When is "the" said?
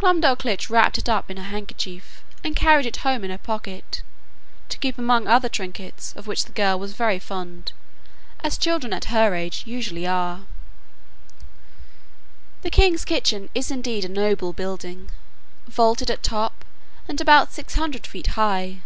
6.44-6.50, 12.62-12.70